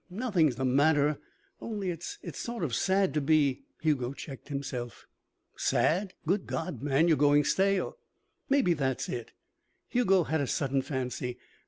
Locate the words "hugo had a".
9.89-10.47